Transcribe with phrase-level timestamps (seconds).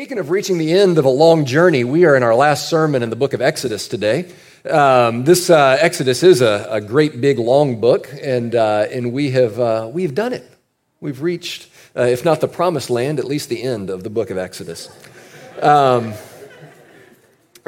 [0.00, 3.02] Speaking of reaching the end of a long journey, we are in our last sermon
[3.02, 4.32] in the book of Exodus today.
[4.64, 9.32] Um, this uh, Exodus is a, a, great big long book, and, uh, and we
[9.32, 10.50] have uh, we've done it.
[11.02, 14.30] We've reached, uh, if not the promised land, at least the end of the book
[14.30, 14.88] of Exodus.
[15.60, 16.14] Um,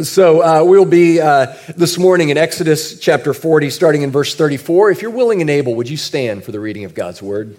[0.01, 4.91] so uh, we'll be uh, this morning in Exodus chapter 40, starting in verse 34.
[4.91, 7.59] If you're willing and able, would you stand for the reading of God's word?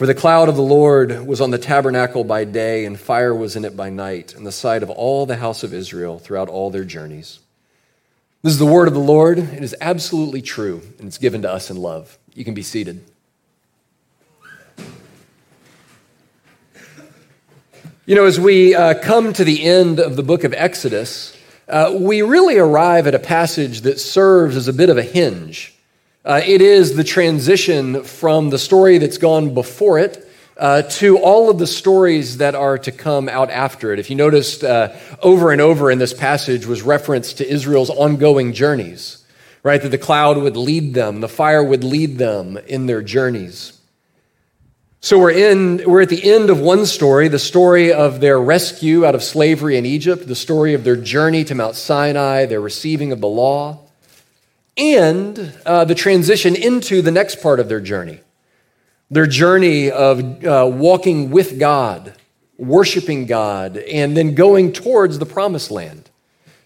[0.00, 3.54] For the cloud of the Lord was on the tabernacle by day, and fire was
[3.54, 6.70] in it by night, in the sight of all the house of Israel throughout all
[6.70, 7.38] their journeys.
[8.40, 9.36] This is the word of the Lord.
[9.38, 12.16] It is absolutely true, and it's given to us in love.
[12.32, 13.04] You can be seated.
[18.06, 21.36] You know, as we uh, come to the end of the book of Exodus,
[21.68, 25.74] uh, we really arrive at a passage that serves as a bit of a hinge
[26.24, 30.26] uh, it is the transition from the story that's gone before it
[30.58, 33.98] uh, to all of the stories that are to come out after it.
[33.98, 38.52] If you noticed, uh, over and over in this passage was reference to Israel's ongoing
[38.52, 39.24] journeys,
[39.62, 39.80] right?
[39.80, 43.78] That the cloud would lead them, the fire would lead them in their journeys.
[45.00, 49.06] So we're in, we're at the end of one story, the story of their rescue
[49.06, 53.10] out of slavery in Egypt, the story of their journey to Mount Sinai, their receiving
[53.10, 53.89] of the law
[54.76, 58.20] and uh, the transition into the next part of their journey
[59.10, 62.14] their journey of uh, walking with God,
[62.56, 66.08] worshiping God, and then going towards the promised land,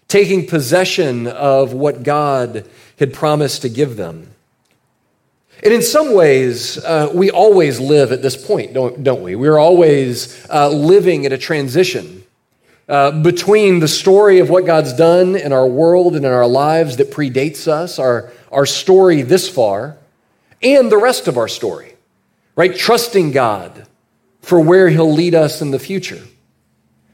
[0.07, 4.29] taking possession of what God had promised to give them.
[5.63, 9.35] And in some ways, uh, we always live at this point, don't, don't we?
[9.35, 12.24] We're always uh, living at a transition
[12.87, 16.97] uh, between the story of what God's done in our world and in our lives
[16.97, 19.97] that predates us, our, our story this far,
[20.61, 21.95] and the rest of our story,
[22.55, 22.75] right?
[22.75, 23.87] Trusting God
[24.41, 26.21] for where He'll lead us in the future,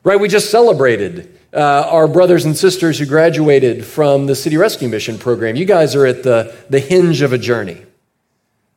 [0.03, 0.19] right?
[0.19, 5.17] We just celebrated uh, our brothers and sisters who graduated from the City Rescue Mission
[5.17, 5.55] program.
[5.55, 7.81] You guys are at the, the hinge of a journey,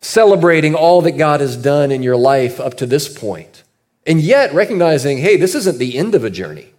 [0.01, 3.65] celebrating all that God has done in your life up to this point,
[4.07, 6.74] and yet recognizing, hey, this isn't the end of a journey.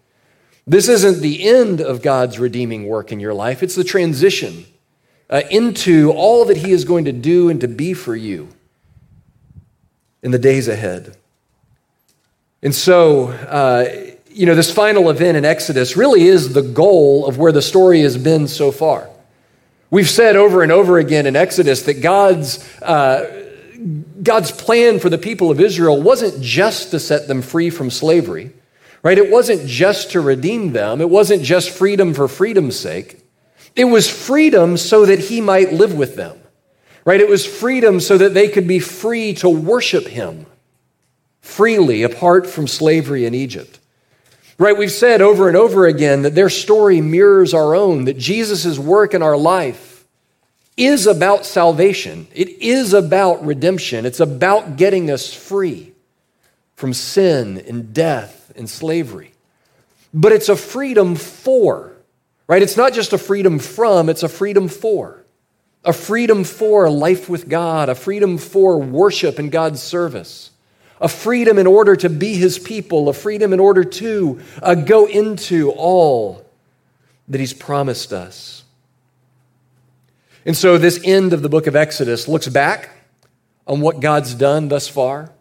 [0.68, 4.66] This isn't the end of God's redeeming work in your life, it's the transition
[5.30, 8.50] uh, into all that He is going to do and to be for you
[10.24, 11.16] in the days ahead.
[12.64, 13.86] And so, uh,
[14.32, 18.02] you know, this final event in Exodus really is the goal of where the story
[18.02, 19.08] has been so far.
[19.92, 23.46] We've said over and over again in Exodus that God's, uh,
[24.24, 28.52] God's plan for the people of Israel wasn't just to set them free from slavery
[29.06, 29.20] right?
[29.20, 33.22] It wasn't just to redeem them, it wasn't just freedom for freedom's sake.
[33.76, 36.40] It was freedom so that he might live with them,
[37.06, 37.22] right?
[37.22, 40.48] It was freedom so that they could be free to worship him
[41.40, 43.80] freely apart from slavery in Egypt.
[44.58, 44.76] Right?
[44.76, 49.14] We've said over and over again that their story mirrors our own, that Jesus' work
[49.14, 50.06] in our life
[50.78, 52.28] is about salvation.
[52.34, 54.06] It is about redemption.
[54.06, 55.94] It's about getting us free
[56.76, 59.32] from sin and death and slavery.
[60.14, 61.92] But it's a freedom for,
[62.48, 62.62] right?
[62.62, 65.24] It's not just a freedom from, it's a freedom for.
[65.84, 70.50] A freedom for life with God, a freedom for worship and God's service,
[71.00, 75.06] a freedom in order to be His people, a freedom in order to uh, go
[75.06, 76.44] into all
[77.28, 78.64] that He's promised us.
[80.46, 82.90] And so, this end of the book of Exodus looks back
[83.68, 85.35] on what God's done thus far.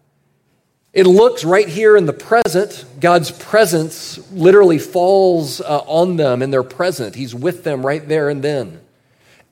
[0.94, 2.85] It looks right here in the present.
[3.00, 7.17] God's presence literally falls uh, on them in their present.
[7.17, 8.81] He's with them right there and then.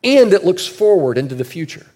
[0.05, 1.87] And it looks forward into the future.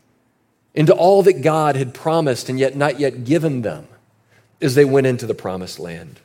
[0.76, 3.88] into all that God had promised and yet not yet given them
[4.60, 6.20] as they went into the promised land.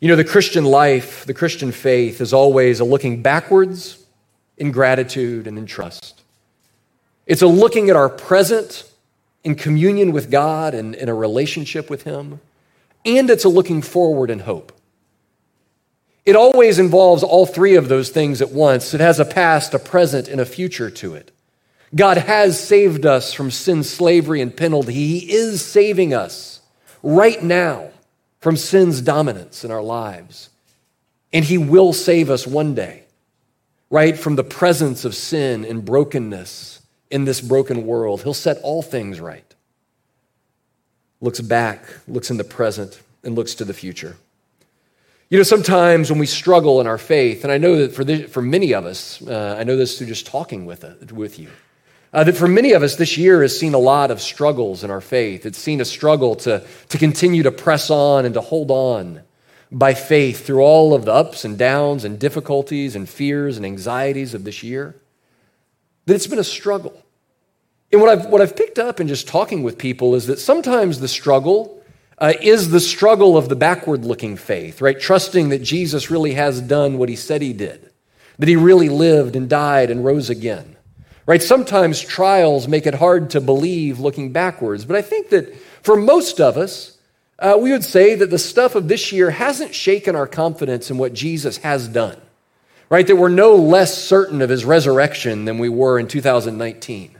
[0.00, 4.04] You know, the Christian life, the Christian faith is always a looking backwards
[4.56, 6.22] in gratitude and in trust.
[7.26, 8.84] It's a looking at our present
[9.44, 12.40] in communion with God and in a relationship with Him,
[13.04, 14.72] and it's a looking forward in hope.
[16.26, 18.92] It always involves all three of those things at once.
[18.92, 21.30] It has a past, a present, and a future to it.
[21.94, 24.92] God has saved us from sin, slavery, and penalty.
[24.92, 26.60] He is saving us
[27.02, 27.90] right now
[28.40, 30.50] from sin's dominance in our lives.
[31.32, 33.04] And He will save us one day,
[33.88, 38.22] right, from the presence of sin and brokenness in this broken world.
[38.22, 39.54] He'll set all things right.
[41.20, 44.16] Looks back, looks in the present, and looks to the future.
[45.30, 48.30] You know, sometimes when we struggle in our faith, and I know that for, this,
[48.30, 51.50] for many of us, uh, I know this through just talking with, uh, with you,
[52.14, 54.90] uh, that for many of us, this year has seen a lot of struggles in
[54.90, 55.44] our faith.
[55.44, 59.20] It's seen a struggle to, to continue to press on and to hold on
[59.70, 64.32] by faith through all of the ups and downs and difficulties and fears and anxieties
[64.32, 64.94] of this year.
[66.08, 67.04] That it's been a struggle.
[67.92, 71.00] And what I've, what I've picked up in just talking with people is that sometimes
[71.00, 71.82] the struggle
[72.16, 74.98] uh, is the struggle of the backward looking faith, right?
[74.98, 77.90] Trusting that Jesus really has done what he said he did,
[78.38, 80.76] that he really lived and died and rose again.
[81.26, 81.42] Right?
[81.42, 86.40] Sometimes trials make it hard to believe looking backwards, but I think that for most
[86.40, 86.96] of us,
[87.38, 90.96] uh, we would say that the stuff of this year hasn't shaken our confidence in
[90.96, 92.18] what Jesus has done.
[92.90, 93.06] Right?
[93.06, 97.16] That we're no less certain of his resurrection than we were in 2019.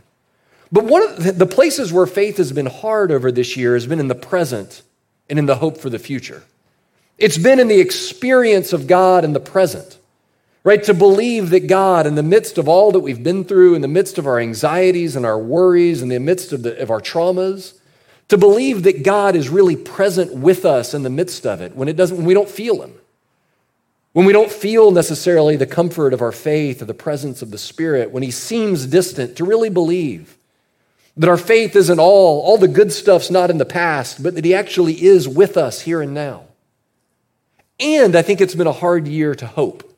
[0.70, 4.00] But one of the places where faith has been hard over this year has been
[4.00, 4.82] in the present
[5.28, 6.42] and in the hope for the future.
[7.18, 9.98] It's been in the experience of God in the present
[10.68, 10.84] right?
[10.84, 13.88] To believe that God, in the midst of all that we've been through, in the
[13.88, 17.78] midst of our anxieties and our worries, in the midst of, the, of our traumas,
[18.28, 21.88] to believe that God is really present with us in the midst of it when
[21.88, 22.92] it doesn't, when we don't feel Him.
[24.12, 27.58] When we don't feel necessarily the comfort of our faith or the presence of the
[27.58, 30.36] Spirit, when He seems distant, to really believe
[31.16, 34.44] that our faith isn't all, all the good stuff's not in the past, but that
[34.44, 36.44] He actually is with us here and now.
[37.80, 39.88] And I think it's been a hard year to hope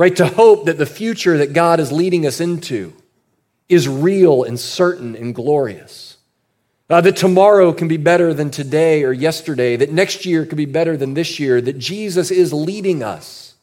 [0.00, 0.16] right?
[0.16, 2.94] To hope that the future that God is leading us into
[3.68, 6.16] is real and certain and glorious.
[6.90, 10.64] Uh, that tomorrow can be better than today or yesterday, that next year can be
[10.64, 13.54] better than this year, that Jesus is leading us,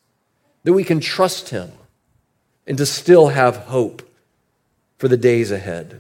[0.64, 1.70] that we can trust Him
[2.66, 4.02] and to still have hope
[4.98, 6.00] for the days ahead.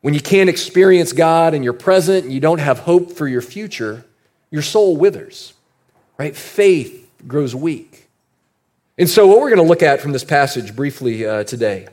[0.00, 3.42] When you can't experience God in your present and you don't have hope for your
[3.42, 4.06] future,
[4.50, 5.52] your soul withers,
[6.16, 6.34] right?
[6.34, 8.08] Faith grows weak.
[8.96, 11.88] And so, what we're going to look at from this passage briefly uh, today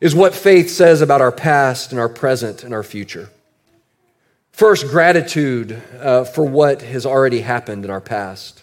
[0.00, 3.28] is what faith says about our past and our present and our future.
[4.52, 8.62] First, gratitude uh, for what has already happened in our past.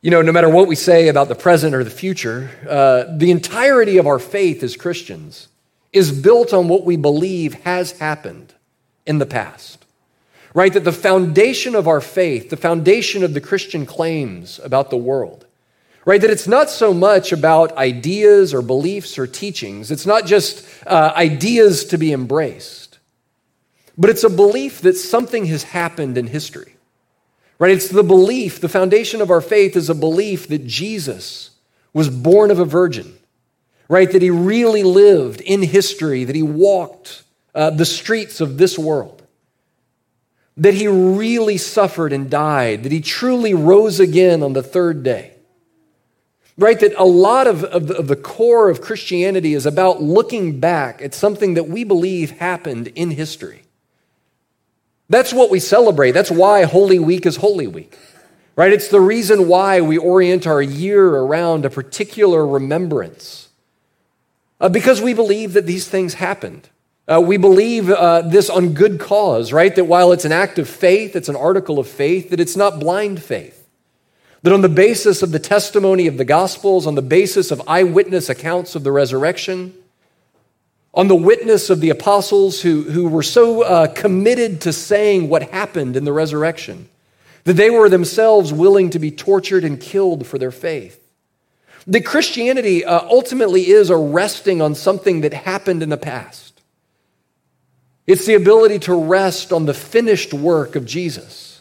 [0.00, 3.30] You know, no matter what we say about the present or the future, uh, the
[3.30, 5.48] entirety of our faith as Christians
[5.92, 8.52] is built on what we believe has happened
[9.06, 9.84] in the past
[10.54, 10.72] right?
[10.72, 15.43] That the foundation of our faith, the foundation of the Christian claims about the world,
[16.04, 16.20] right?
[16.20, 21.12] That it's not so much about ideas or beliefs or teachings, it's not just uh,
[21.16, 22.98] ideas to be embraced,
[23.96, 26.76] but it's a belief that something has happened in history,
[27.58, 27.72] right?
[27.72, 31.50] It's the belief, the foundation of our faith is a belief that Jesus
[31.92, 33.16] was born of a virgin,
[33.88, 34.10] right?
[34.10, 37.22] That he really lived in history, that he walked
[37.54, 39.22] uh, the streets of this world
[40.56, 45.33] that he really suffered and died, that he truly rose again on the third day.
[46.56, 46.78] Right?
[46.78, 51.02] That a lot of, of, the, of, the, core of Christianity is about looking back
[51.02, 53.62] at something that we believe happened in history.
[55.08, 56.12] That's what we celebrate.
[56.12, 57.98] That's why Holy Week is Holy Week.
[58.56, 58.72] Right?
[58.72, 63.48] It's the reason why we orient our year around a particular remembrance.
[64.60, 66.68] Uh, because we believe that these things happened.
[67.06, 69.74] Uh, we believe uh, this on good cause, right?
[69.76, 72.80] That while it's an act of faith, it's an article of faith, that it's not
[72.80, 73.63] blind faith.
[74.44, 78.28] That on the basis of the testimony of the Gospels, on the basis of eyewitness
[78.28, 79.74] accounts of the resurrection,
[80.94, 85.50] on the witness of the apostles who, who were so uh, committed to saying what
[85.50, 86.88] happened in the resurrection,
[87.42, 91.00] that they were themselves willing to be tortured and killed for their faith.
[91.88, 96.44] That Christianity uh, ultimately is a resting on something that happened in the past
[98.06, 101.53] it's the ability to rest on the finished work of Jesus.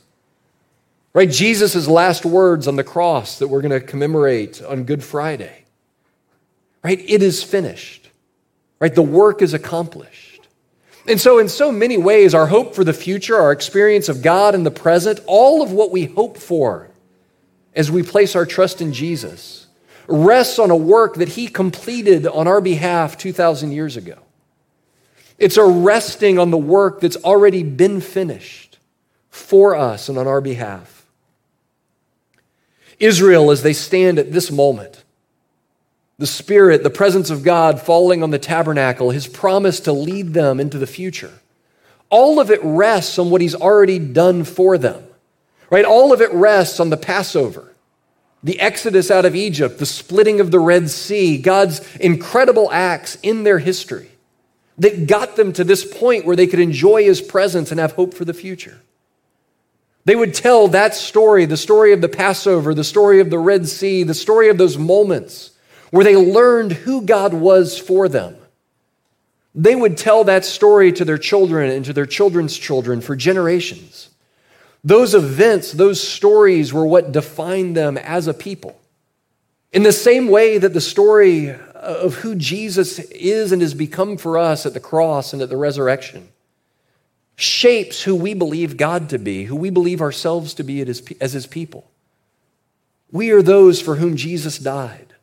[1.13, 1.29] Right?
[1.29, 5.65] Jesus' last words on the cross that we're going to commemorate on Good Friday.
[6.83, 6.99] Right?
[6.99, 8.09] It is finished.
[8.79, 8.93] right?
[8.93, 10.47] The work is accomplished.
[11.07, 14.55] And so, in so many ways, our hope for the future, our experience of God
[14.55, 16.89] in the present, all of what we hope for
[17.75, 19.67] as we place our trust in Jesus
[20.07, 24.17] rests on a work that He completed on our behalf 2,000 years ago.
[25.37, 28.77] It's a resting on the work that's already been finished
[29.29, 31.02] for us and on our behalf.
[32.99, 35.03] Israel, as they stand at this moment,
[36.17, 40.59] the Spirit, the presence of God falling on the tabernacle, His promise to lead them
[40.59, 41.33] into the future,
[42.09, 45.03] all of it rests on what He's already done for them,
[45.69, 45.85] right?
[45.85, 47.73] All of it rests on the Passover
[48.43, 53.43] the exodus out of Egypt, the splitting of the Red Sea, God's incredible acts in
[53.43, 54.09] their history
[54.77, 58.13] that got them to this point where they could enjoy his presence and have hope
[58.13, 58.81] for the future.
[60.05, 63.67] They would tell that story, the story of the Passover, the story of the Red
[63.67, 65.51] Sea, the story of those moments
[65.91, 68.35] where they learned who God was for them.
[69.55, 74.09] They would tell that story to their children and to their children's children for generations.
[74.83, 78.81] Those events, those stories were what defined them as a people.
[79.71, 84.37] In the same way that the story of who Jesus is and has become for
[84.37, 86.32] us at the cross and at the resurrection
[87.35, 91.47] shapes who we believe God to be, who we believe ourselves to be as his
[91.47, 91.89] people.
[93.11, 95.13] We are those for whom Jesus died.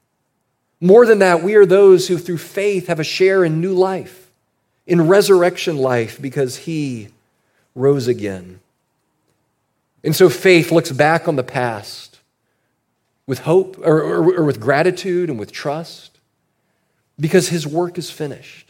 [0.80, 4.30] More than that, we are those who through faith have a share in new life,
[4.86, 7.08] in resurrection life, because he
[7.74, 8.60] rose again.
[10.02, 12.18] And so faith looks back on the past
[13.26, 16.18] with hope or, or, or, with gratitude and with trust
[17.18, 18.69] because his work is finished.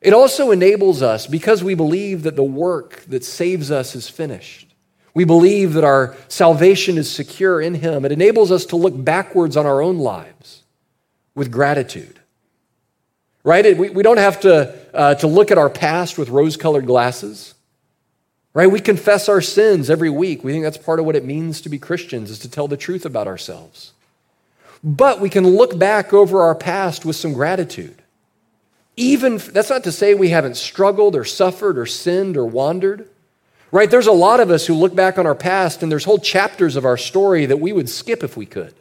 [0.00, 4.74] It also enables us, because we believe that the work that saves us is finished,
[5.12, 9.56] we believe that our salvation is secure in him, it enables us to look backwards
[9.56, 10.62] on our own lives
[11.34, 12.18] with gratitude.
[13.42, 13.76] Right?
[13.76, 17.54] We, we don't have to, uh, to look at our past with rose colored glasses.
[18.52, 18.70] Right?
[18.70, 20.44] We confess our sins every week.
[20.44, 22.76] We think that's part of what it means to be Christians is to tell the
[22.76, 23.92] truth about ourselves.
[24.82, 27.99] But we can look back over our past with some gratitude.
[28.96, 33.08] Even that's not to say we haven't struggled or suffered or sinned or wandered.
[33.72, 33.90] Right?
[33.90, 36.76] There's a lot of us who look back on our past and there's whole chapters
[36.76, 38.74] of our story that we would skip if we could.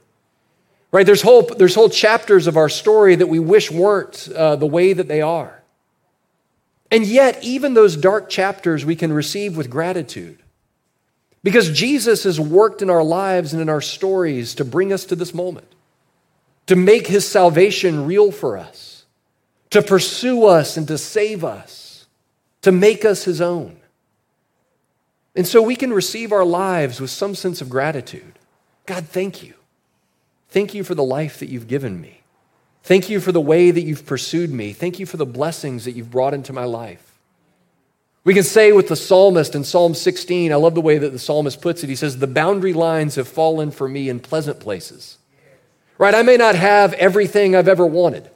[0.92, 1.06] Right?
[1.06, 4.94] There's whole, there's whole chapters of our story that we wish weren't uh, the way
[4.94, 5.62] that they are.
[6.92, 10.40] And yet, even those dark chapters we can receive with gratitude.
[11.44, 15.16] Because Jesus has worked in our lives and in our stories to bring us to
[15.16, 15.68] this moment,
[16.66, 18.99] to make his salvation real for us,
[19.70, 22.08] to pursue us and to save us,
[22.62, 23.78] to make us his own.
[25.36, 28.40] And so we can receive our lives with some sense of gratitude.
[28.86, 29.54] God, thank you.
[30.50, 32.22] Thank you for the life that you've given me.
[32.84, 34.74] Thank you for the way that you've pursued me.
[34.74, 37.10] Thank you for the blessings that you've brought into my life.
[38.24, 41.20] We can say with the psalmist in Psalm 16, I love the way that the
[41.20, 41.90] psalmist puts it.
[41.90, 45.18] He says, The boundary lines have fallen for me in pleasant places.
[45.98, 46.16] Right?
[46.16, 48.30] I may not have everything I've ever wanted.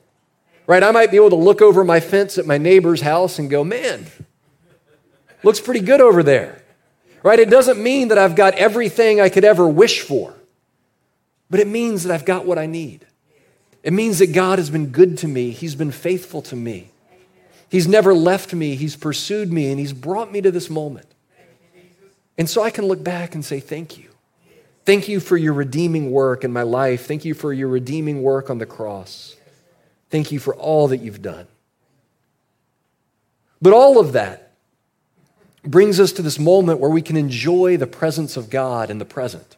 [0.65, 0.83] Right?
[0.83, 3.63] I might be able to look over my fence at my neighbor's house and go,
[3.63, 4.05] Man,
[5.43, 6.61] looks pretty good over there.
[7.21, 7.39] Right?
[7.39, 10.33] It doesn't mean that I've got everything I could ever wish for,
[11.49, 13.05] but it means that I've got what I need.
[13.81, 16.89] It means that God has been good to me, He's been faithful to me.
[17.69, 21.07] He's never left me, He's pursued me, and He's brought me to this moment.
[22.37, 24.09] And so I can look back and say, Thank you.
[24.85, 27.05] Thank you for your redeeming work in my life.
[27.05, 29.37] Thank you for your redeeming work on the cross.
[30.13, 31.47] Thank you for all that you've done.
[33.61, 34.53] But all of that
[35.63, 39.05] brings us to this moment where we can enjoy the presence of God in the
[39.05, 39.57] present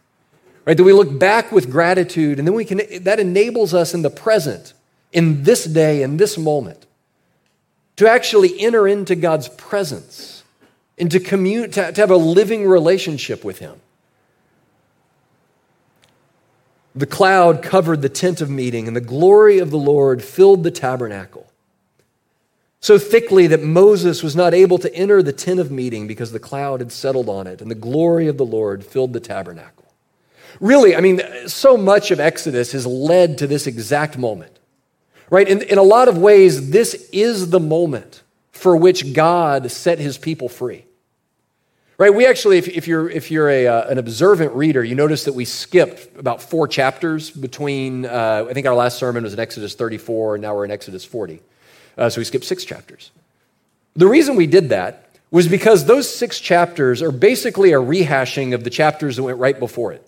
[0.66, 0.76] right?
[0.76, 4.10] That we look back with gratitude, and then we can, that enables us in the
[4.10, 4.74] present,
[5.14, 6.86] in this day, in this moment,
[7.96, 10.44] to actually enter into God's presence
[10.98, 13.80] and to, commute, to, to have a living relationship with Him.
[16.96, 20.72] The cloud covered the tent of meeting, and the glory of the Lord filled the
[20.72, 21.52] tabernacle.
[22.80, 26.40] So thickly that Moses was not able to enter the tent of meeting because the
[26.40, 29.86] cloud had settled on it, and the glory of the Lord filled the tabernacle.
[30.60, 34.58] Really, I mean, so much of Exodus has led to this exact moment,
[35.30, 35.48] right?
[35.48, 38.22] In, in a lot of ways, this is the moment
[38.52, 40.86] for which God set his people free.
[41.98, 42.14] Right?
[42.14, 45.34] We actually, if, if you're, if you're a, uh, an observant reader, you notice that
[45.34, 49.76] we skipped about four chapters between, uh, I think our last sermon was in Exodus
[49.76, 51.42] 34, and now we're in Exodus 40.
[51.98, 53.12] Uh, so we skipped six chapters.
[53.96, 58.66] The reason we did that was because those six chapters are basically a rehashing of
[58.66, 60.06] the chapters that went right before it.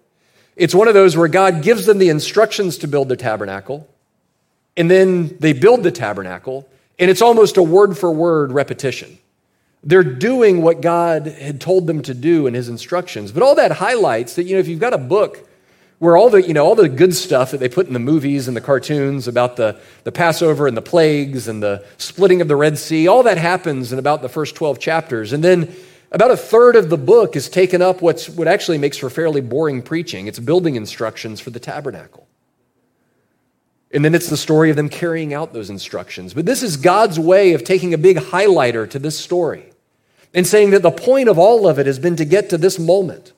[0.58, 3.88] It's one of those where God gives them the instructions to build the tabernacle,
[4.76, 6.68] and then they build the tabernacle,
[7.00, 9.18] and it's almost a word for word repetition.
[9.88, 13.32] They're doing what God had told them to do in his instructions.
[13.32, 15.48] But all that highlights that, you know, if you've got a book
[16.00, 18.50] where all the, you know, all the good stuff that they put in the movies
[18.50, 22.56] and the cartoons about the, the Passover and the plagues and the splitting of the
[22.58, 25.32] Red Sea, all that happens in about the first 12 chapters.
[25.32, 25.74] And then
[26.12, 29.40] about a third of the book is taken up what's, what actually makes for fairly
[29.40, 30.28] boring preaching.
[30.28, 32.28] It's building instructions for the tabernacle.
[33.94, 36.34] And then it's the story of them carrying out those instructions.
[36.34, 39.72] But this is God's way of taking a big highlighter to this story
[40.38, 42.78] and saying that the point of all of it has been to get to this
[42.78, 43.34] moment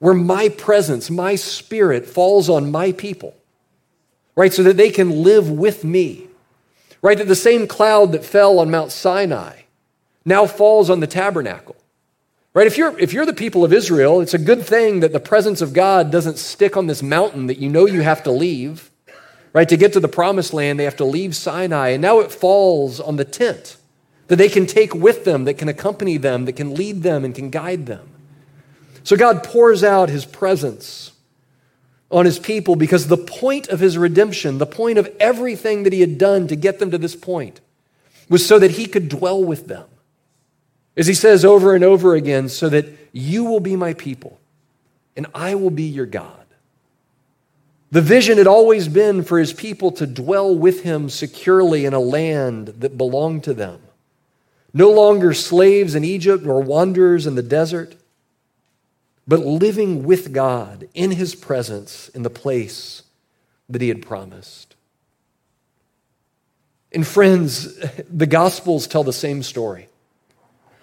[0.00, 3.34] where my presence, my spirit falls on my people,
[4.36, 4.52] right?
[4.52, 6.26] So that they can live with me,
[7.00, 7.16] right?
[7.16, 9.62] That the same cloud that fell on Mount Sinai
[10.26, 11.76] now falls on the tabernacle.
[12.52, 12.66] Right?
[12.66, 15.62] If you're, if you're the people of Israel, it's a good thing that the presence
[15.62, 18.90] of God doesn't stick on this mountain that you know you have to leave.
[19.54, 19.68] Right?
[19.70, 23.00] To get to the promised land, they have to leave Sinai, and now it falls
[23.00, 23.78] on the tent
[24.30, 27.34] that they can take with them, that can accompany them, that can lead them, and
[27.34, 28.08] can guide them.
[29.02, 31.10] So God pours out his presence
[32.12, 36.00] on his people because the point of his redemption, the point of everything that he
[36.00, 37.60] had done to get them to this point,
[38.28, 39.88] was so that he could dwell with them.
[40.96, 44.38] As he says over and over again, so that you will be my people
[45.16, 46.46] and I will be your God.
[47.90, 51.98] The vision had always been for his people to dwell with him securely in a
[51.98, 53.80] land that belonged to them.
[54.72, 57.96] No longer slaves in Egypt or wanderers in the desert,
[59.26, 63.02] but living with God in his presence in the place
[63.68, 64.74] that he had promised.
[66.92, 67.76] And friends,
[68.10, 69.88] the Gospels tell the same story,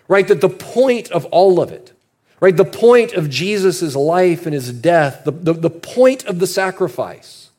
[0.08, 0.28] right?
[0.28, 1.94] That the point of all of it,
[2.40, 2.56] right?
[2.56, 7.50] The point of Jesus' life and his death, the, the, the point of the sacrifice,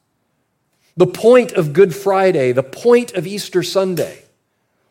[0.97, 4.25] the point of Good Friday, the point of Easter Sunday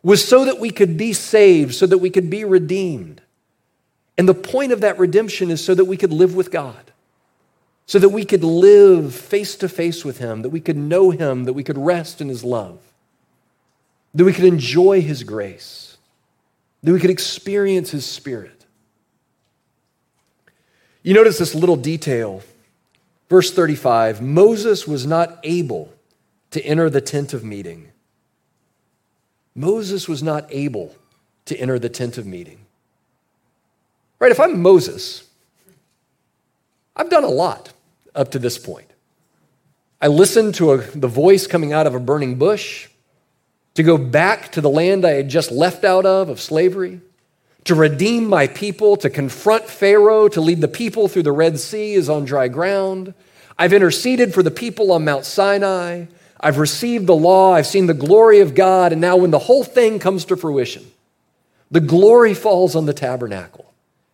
[0.04, 3.22] was so that we could be saved, so that we could be redeemed.
[4.18, 6.92] And the point of that redemption is so that we could live with God,
[7.86, 11.46] so that we could live face to face with Him, that we could know Him,
[11.46, 12.80] that we could rest in His love,
[14.14, 15.98] that we could enjoy His grace,
[16.84, 18.66] that we could experience His Spirit.
[21.04, 22.44] You notice this little detail.
[23.30, 25.94] Verse 35 Moses was not able
[26.52, 27.92] to enter the tent of meeting.
[29.58, 30.96] Moses was not able
[31.46, 32.60] to enter the tent of meeting.
[34.20, 34.32] Right?
[34.32, 35.28] If I'm Moses,
[36.96, 37.74] I've done a lot
[38.14, 38.88] up to this point.
[40.00, 42.88] I listened to a, the voice coming out of a burning bush
[43.74, 47.02] to go back to the land I had just left out of, of slavery,
[47.64, 51.96] to redeem my people, to confront Pharaoh, to lead the people through the Red Sea
[51.96, 53.16] as on dry ground.
[53.58, 56.06] I've interceded for the people on Mount Sinai.
[56.40, 57.54] I've received the law.
[57.54, 58.92] I've seen the glory of God.
[58.92, 60.92] And now, when the whole thing comes to fruition,
[61.72, 63.68] the glory falls on the tabernacle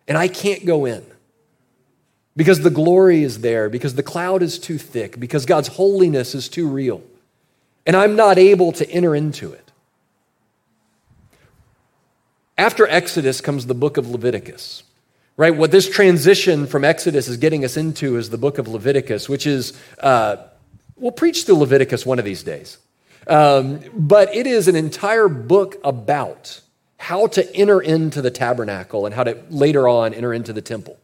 [0.06, 1.04] and I can't go in
[2.36, 6.48] because the glory is there, because the cloud is too thick, because God's holiness is
[6.48, 7.02] too real,
[7.86, 9.70] and I'm not able to enter into it.
[12.58, 14.82] After Exodus comes the book of Leviticus,
[15.36, 15.54] right?
[15.54, 19.46] What this transition from Exodus is getting us into is the book of Leviticus, which
[19.46, 20.36] is, uh,
[20.96, 22.78] we'll preach through Leviticus one of these days.
[23.26, 26.60] Um, but it is an entire book about
[26.98, 30.98] how to enter into the tabernacle and how to later on enter into the temple.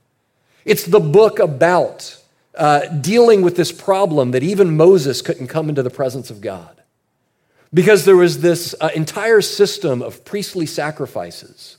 [0.65, 2.19] It's the book about
[2.55, 6.83] uh, dealing with this problem that even Moses couldn't come into the presence of God.
[7.73, 11.77] Because there was this uh, entire system of priestly sacrifices,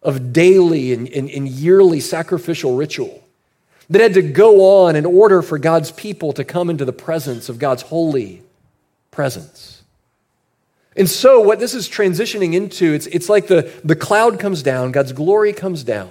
[0.00, 3.23] of daily and, and, and yearly sacrificial ritual
[3.90, 7.48] that had to go on in order for God's people to come into the presence
[7.48, 8.42] of God's holy
[9.10, 9.82] presence.
[10.96, 14.92] And so, what this is transitioning into, it's, it's like the, the cloud comes down,
[14.92, 16.10] God's glory comes down.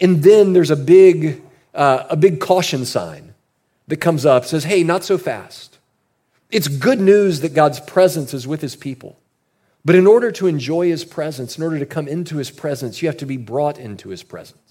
[0.00, 1.42] And then there's a big,
[1.74, 3.34] uh, a big caution sign
[3.86, 5.78] that comes up, says, hey, not so fast.
[6.50, 9.18] It's good news that God's presence is with his people.
[9.84, 13.08] But in order to enjoy his presence, in order to come into his presence, you
[13.08, 14.61] have to be brought into his presence.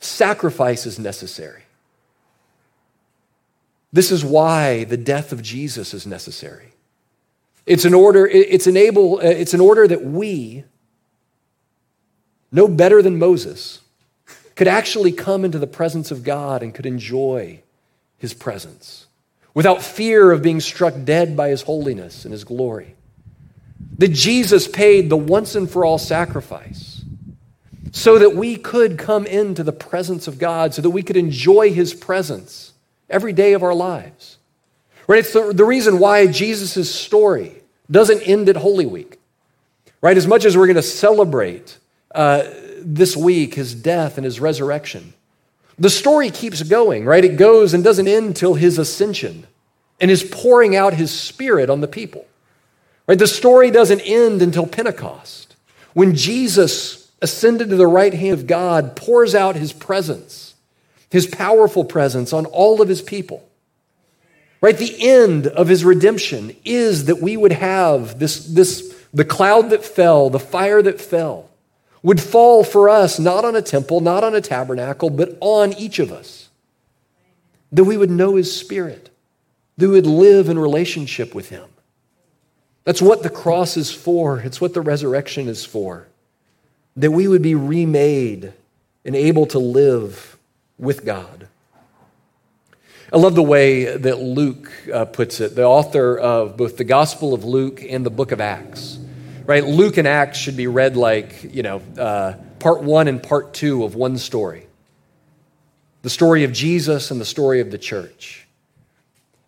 [0.00, 1.62] Sacrifice is necessary.
[3.92, 6.72] This is why the death of Jesus is necessary.
[7.64, 10.64] It's an order, it's, enable, uh, it's an order that we,
[12.52, 13.80] no better than Moses,
[14.54, 17.62] could actually come into the presence of God and could enjoy
[18.18, 19.06] his presence
[19.54, 22.94] without fear of being struck dead by his holiness and his glory.
[23.98, 26.95] That Jesus paid the once and for all sacrifice
[27.92, 31.72] so that we could come into the presence of God, so that we could enjoy
[31.72, 32.72] his presence
[33.08, 34.38] every day of our lives.
[35.06, 35.20] Right?
[35.20, 39.18] It's the, the reason why Jesus' story doesn't end at Holy Week.
[40.00, 40.16] Right?
[40.16, 41.78] As much as we're going to celebrate
[42.14, 42.44] uh,
[42.80, 45.14] this week his death and his resurrection,
[45.78, 47.24] the story keeps going, right?
[47.24, 49.46] It goes and doesn't end till his ascension
[50.00, 52.26] and his pouring out his spirit on the people.
[53.06, 53.18] Right?
[53.18, 55.54] The story doesn't end until Pentecost.
[55.92, 60.54] When Jesus ascended to the right hand of God, pours out his presence,
[61.10, 63.48] his powerful presence on all of his people.
[64.60, 64.76] Right?
[64.76, 69.84] The end of his redemption is that we would have this, this the cloud that
[69.84, 71.48] fell, the fire that fell,
[72.02, 75.98] would fall for us not on a temple, not on a tabernacle, but on each
[75.98, 76.48] of us.
[77.72, 79.10] That we would know his spirit,
[79.76, 81.68] that we would live in relationship with him.
[82.84, 86.06] That's what the cross is for, it's what the resurrection is for.
[86.96, 88.52] That we would be remade
[89.04, 90.36] and able to live
[90.78, 91.48] with God.
[93.12, 97.34] I love the way that Luke uh, puts it, the author of both the Gospel
[97.34, 98.98] of Luke and the book of Acts
[99.46, 99.64] right?
[99.64, 103.84] Luke and Acts should be read like, you know, uh, part one and part two
[103.84, 104.64] of one story
[106.02, 108.46] the story of Jesus and the story of the church.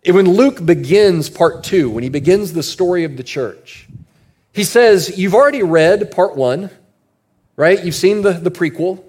[0.05, 3.87] And when Luke begins part two, when he begins the story of the church,
[4.51, 6.69] he says, You've already read part one,
[7.59, 7.83] right?
[7.83, 9.03] You've seen the, the prequel,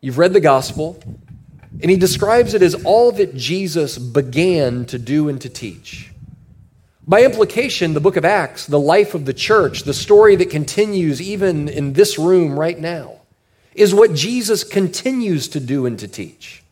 [0.00, 1.02] you've read the gospel,
[1.82, 6.12] and he describes it as all that Jesus began to do and to teach.
[7.04, 11.20] By implication, the book of Acts, the life of the church, the story that continues
[11.20, 13.14] even in this room right now,
[13.74, 16.62] is what Jesus continues to do and to teach.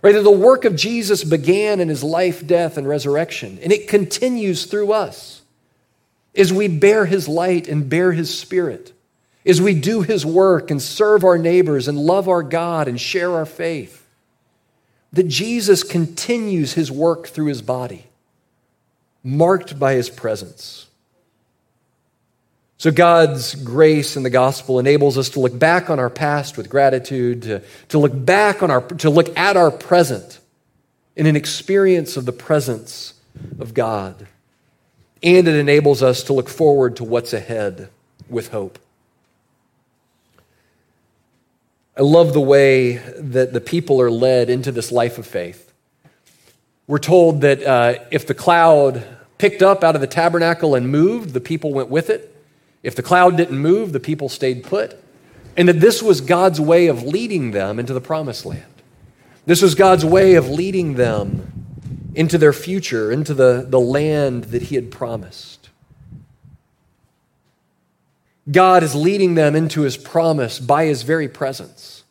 [0.00, 0.14] Right?
[0.14, 4.92] The work of Jesus began in his life, death, and resurrection, and it continues through
[4.92, 5.42] us
[6.34, 8.94] as we bear his light and bear his spirit,
[9.46, 13.32] as we do his work and serve our neighbors and love our God and share
[13.32, 14.06] our faith.
[15.12, 18.06] That Jesus continues his work through his body
[19.22, 20.86] marked by his presence.
[22.78, 26.70] So, God's grace in the gospel enables us to look back on our past with
[26.70, 30.38] gratitude, to, to, look back on our, to look at our present
[31.14, 33.12] in an experience of the presence
[33.58, 34.26] of God.
[35.22, 37.90] And it enables us to look forward to what's ahead
[38.30, 38.78] with hope.
[42.00, 45.70] I love the way that the people are led into this life of faith.
[46.86, 51.34] We're told that uh, if the cloud picked up out of the tabernacle and moved,
[51.34, 52.34] the people went with it.
[52.82, 54.98] If the cloud didn't move, the people stayed put.
[55.58, 58.64] And that this was God's way of leading them into the promised land.
[59.44, 61.52] This was God's way of leading them
[62.14, 65.59] into their future, into the, the land that He had promised.
[68.50, 72.04] God is leading them into His promise by His very presence.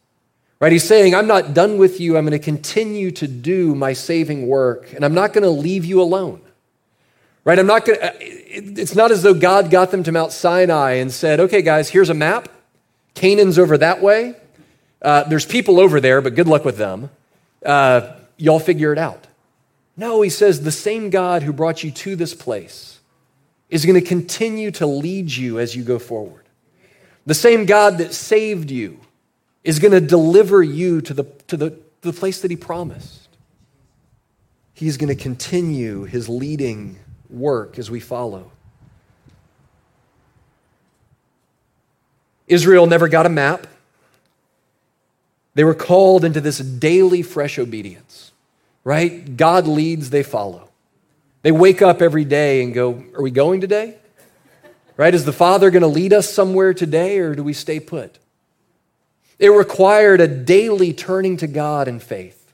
[0.59, 0.71] Right?
[0.71, 2.17] He's saying, I'm not done with you.
[2.17, 5.85] I'm going to continue to do my saving work, and I'm not going to leave
[5.85, 6.41] you alone.
[7.45, 7.57] Right?
[7.57, 11.11] I'm not going to, it's not as though God got them to Mount Sinai and
[11.11, 12.49] said, okay, guys, here's a map.
[13.15, 14.35] Canaan's over that way.
[15.01, 17.09] Uh, there's people over there, but good luck with them.
[17.65, 19.27] Uh, y'all figure it out.
[19.95, 22.98] No, he says, the same God who brought you to this place
[23.69, 26.45] is going to continue to lead you as you go forward.
[27.25, 28.99] The same God that saved you
[29.63, 33.27] is going to deliver you to the, to, the, to the place that He promised.
[34.73, 36.97] He's going to continue His leading
[37.29, 38.51] work as we follow.
[42.47, 43.67] Israel never got a map.
[45.53, 48.31] They were called into this daily fresh obedience,
[48.83, 49.37] right?
[49.37, 50.68] God leads, they follow.
[51.41, 53.95] They wake up every day and go, Are we going today?
[54.97, 55.13] Right?
[55.13, 58.19] Is the Father going to lead us somewhere today or do we stay put?
[59.37, 62.51] It required a daily turning to God in faith,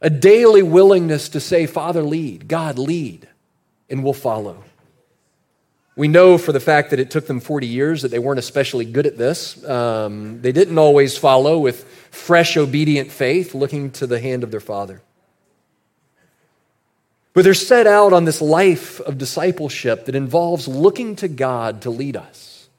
[0.00, 3.28] a daily willingness to say, Father, lead, God, lead,
[3.90, 4.62] and we'll follow.
[5.96, 8.84] We know for the fact that it took them 40 years that they weren't especially
[8.84, 9.64] good at this.
[9.64, 14.60] Um, they didn't always follow with fresh, obedient faith, looking to the hand of their
[14.60, 15.02] Father.
[17.36, 21.90] But they're set out on this life of discipleship that involves looking to God to
[21.90, 22.70] lead us.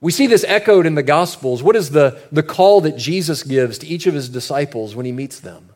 [0.00, 1.60] We see this echoed in the Gospels.
[1.60, 5.10] What is the, the call that Jesus gives to each of his disciples when he
[5.10, 5.70] meets them?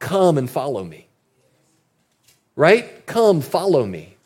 [0.00, 1.08] Come and follow me.
[2.56, 3.06] Right?
[3.06, 4.18] Come, follow me.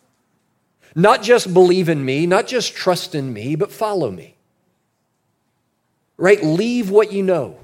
[0.96, 4.34] Not just believe in me, not just trust in me, but follow me.
[6.16, 6.42] Right?
[6.42, 7.60] Leave what you know.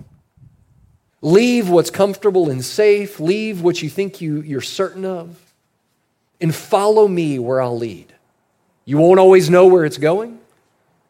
[1.22, 3.18] Leave what's comfortable and safe.
[3.18, 5.40] Leave what you think you, you're certain of.
[6.40, 8.12] And follow me where I'll lead.
[8.84, 10.38] You won't always know where it's going.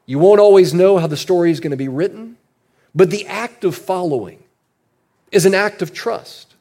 [0.06, 2.36] You won't always know how the story is going to be written,
[2.94, 4.42] but the act of following
[5.32, 6.54] is an act of trust.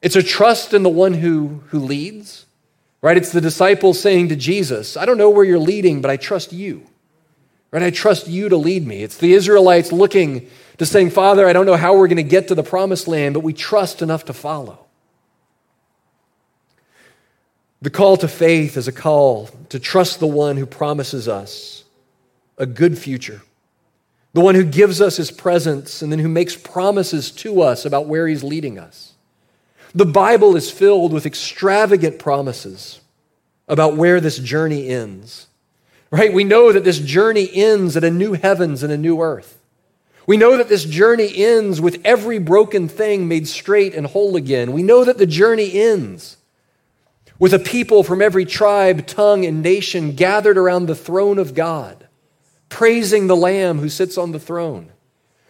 [0.00, 2.46] It's a trust in the one who, who leads,
[3.02, 3.18] right?
[3.18, 6.54] It's the disciples saying to Jesus, I don't know where you're leading, but I trust
[6.54, 6.86] you,
[7.70, 7.82] right?
[7.82, 9.02] I trust you to lead me.
[9.02, 10.48] It's the Israelites looking
[10.80, 13.34] to saying, Father, I don't know how we're going to get to the promised land,
[13.34, 14.86] but we trust enough to follow.
[17.82, 21.84] The call to faith is a call to trust the one who promises us
[22.56, 23.42] a good future,
[24.32, 28.06] the one who gives us his presence and then who makes promises to us about
[28.06, 29.12] where he's leading us.
[29.94, 33.02] The Bible is filled with extravagant promises
[33.68, 35.46] about where this journey ends.
[36.10, 36.32] Right?
[36.32, 39.58] We know that this journey ends at a new heavens and a new earth.
[40.26, 44.72] We know that this journey ends with every broken thing made straight and whole again.
[44.72, 46.36] We know that the journey ends
[47.38, 52.06] with a people from every tribe, tongue, and nation gathered around the throne of God,
[52.68, 54.92] praising the Lamb who sits on the throne.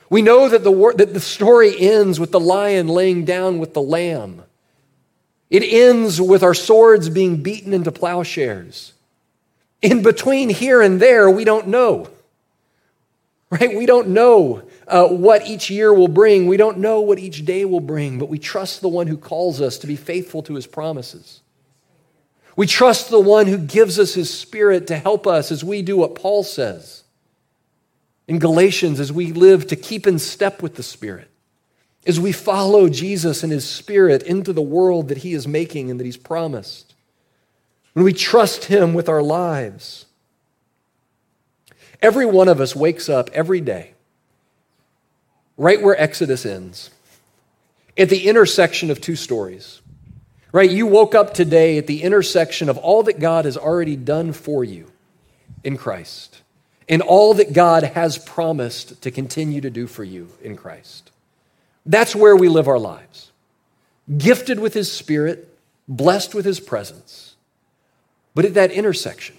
[0.08, 3.82] We know that the, that the story ends with the lion laying down with the
[3.82, 4.42] lamb.
[5.50, 8.92] It ends with our swords being beaten into plowshares.
[9.82, 12.08] In between here and there, we don't know.
[13.50, 13.76] Right?
[13.76, 16.46] We don't know uh, what each year will bring.
[16.46, 19.60] We don't know what each day will bring, but we trust the one who calls
[19.60, 21.40] us to be faithful to his promises.
[22.54, 25.96] We trust the one who gives us his spirit to help us as we do
[25.96, 27.02] what Paul says
[28.28, 31.28] in Galatians, as we live to keep in step with the spirit,
[32.06, 35.98] as we follow Jesus and his spirit into the world that he is making and
[35.98, 36.94] that he's promised.
[37.94, 40.06] When we trust him with our lives.
[42.02, 43.94] Every one of us wakes up every day
[45.60, 46.88] right where Exodus ends,
[47.98, 49.82] at the intersection of two stories.
[50.52, 50.70] Right?
[50.70, 54.64] You woke up today at the intersection of all that God has already done for
[54.64, 54.90] you
[55.62, 56.40] in Christ
[56.88, 61.12] and all that God has promised to continue to do for you in Christ.
[61.86, 63.30] That's where we live our lives.
[64.18, 67.36] Gifted with His Spirit, blessed with His presence.
[68.34, 69.36] But at that intersection,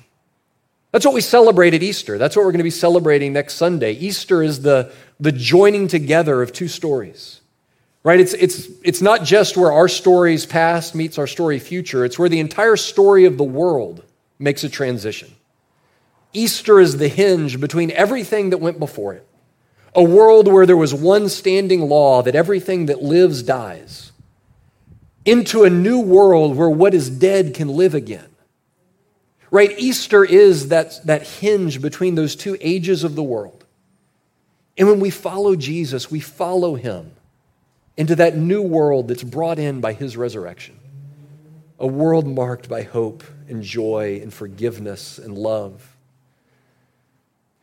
[0.92, 2.18] that's what we celebrate at Easter.
[2.18, 3.94] That's what we're going to be celebrating next Sunday.
[3.94, 7.42] Easter is the, the joining together of two stories
[8.04, 8.20] right?
[8.20, 12.30] It's, it's, it's not just where our story's past meets our story future, it's where
[12.30, 14.04] the entire story of the world
[14.40, 15.32] makes a transition.
[16.34, 19.28] Easter is the hinge between everything that went before it.
[19.94, 24.12] A world where there was one standing law that everything that lives dies,
[25.26, 28.28] into a new world where what is dead can live again.
[29.52, 29.78] Right?
[29.78, 33.66] Easter is that, that hinge between those two ages of the world.
[34.78, 37.12] And when we follow Jesus, we follow him
[37.98, 40.80] into that new world that's brought in by his resurrection.
[41.80, 45.96] A world marked by hope and joy and forgiveness and love.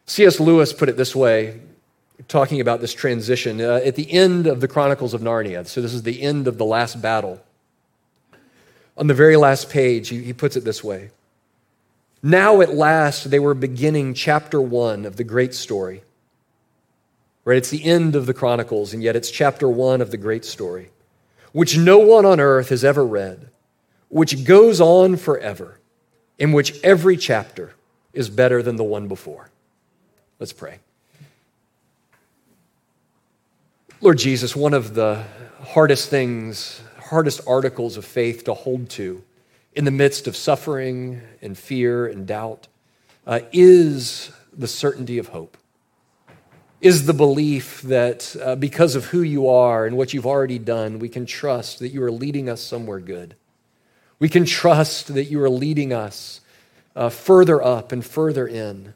[0.04, 0.38] C.S.
[0.38, 1.60] Lewis put it this way,
[2.28, 3.60] talking about this transition.
[3.60, 6.58] Uh, at the end of the Chronicles of Narnia, so this is the end of
[6.58, 7.40] the last battle.
[8.96, 11.10] On the very last page, he, he puts it this way
[12.22, 16.02] Now at last they were beginning chapter one of the great story.
[17.44, 17.56] Right?
[17.56, 20.90] It's the end of the Chronicles, and yet it's chapter one of the great story,
[21.52, 23.48] which no one on earth has ever read,
[24.08, 25.78] which goes on forever,
[26.38, 27.72] in which every chapter
[28.12, 29.48] is better than the one before.
[30.38, 30.80] Let's pray.
[34.00, 35.24] Lord Jesus, one of the
[35.60, 39.22] hardest things, hardest articles of faith to hold to
[39.74, 42.68] in the midst of suffering and fear and doubt
[43.26, 45.56] uh, is the certainty of hope
[46.80, 50.98] is the belief that uh, because of who you are and what you've already done,
[50.98, 53.34] we can trust that you are leading us somewhere good.
[54.18, 56.40] We can trust that you are leading us
[56.94, 58.94] uh, further up and further in